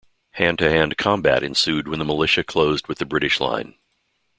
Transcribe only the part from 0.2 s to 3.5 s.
Hand-to-hand combat ensued when the Militia closed with the British